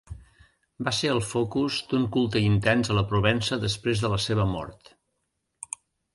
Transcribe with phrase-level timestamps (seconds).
[0.85, 4.93] Va ser el focus d'un culte intens a la Provença després de la seva mort.